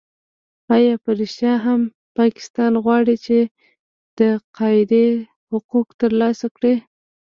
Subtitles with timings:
[0.75, 1.81] آیا په رښتیا هم
[2.19, 3.49] پاکستان غواړي چې د
[4.45, 4.93] تقاعد
[5.51, 6.75] حقوق ترلاسه کړي؟